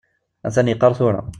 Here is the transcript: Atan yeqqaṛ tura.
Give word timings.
Atan 0.47 0.67
yeqqaṛ 0.71 0.91
tura. 0.97 1.21